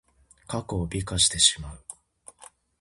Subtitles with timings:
[0.47, 1.79] 過去を美化してしまう。